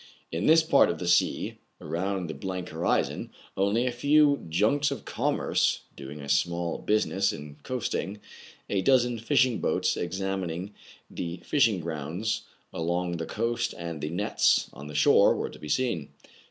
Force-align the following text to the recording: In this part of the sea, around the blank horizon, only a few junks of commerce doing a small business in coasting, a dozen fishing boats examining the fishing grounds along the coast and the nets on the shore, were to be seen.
In 0.31 0.47
this 0.47 0.63
part 0.63 0.89
of 0.89 0.97
the 0.97 1.07
sea, 1.07 1.59
around 1.79 2.25
the 2.25 2.33
blank 2.33 2.69
horizon, 2.69 3.29
only 3.55 3.85
a 3.85 3.91
few 3.91 4.47
junks 4.49 4.89
of 4.89 5.05
commerce 5.05 5.81
doing 5.95 6.19
a 6.19 6.27
small 6.27 6.79
business 6.79 7.31
in 7.31 7.57
coasting, 7.61 8.19
a 8.67 8.81
dozen 8.81 9.19
fishing 9.19 9.59
boats 9.61 9.95
examining 9.95 10.73
the 11.07 11.37
fishing 11.45 11.79
grounds 11.81 12.45
along 12.73 13.17
the 13.17 13.27
coast 13.27 13.75
and 13.77 14.01
the 14.01 14.09
nets 14.09 14.71
on 14.73 14.87
the 14.87 14.95
shore, 14.95 15.35
were 15.35 15.49
to 15.51 15.59
be 15.59 15.69
seen. 15.69 16.09